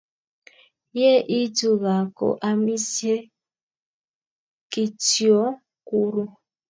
[0.99, 3.15] Ye itu gaa ko amisie
[4.71, 6.23] kityoakuru